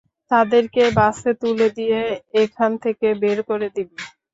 তাদের 0.31 0.63
কে 0.69 0.85
বাসে 0.97 1.31
তুলে 1.41 1.67
দিয়ে 1.77 1.99
এখান 2.43 2.71
থেকে 2.83 3.07
বের 3.21 3.39
করে 3.49 3.67
দিবি। 3.75 3.97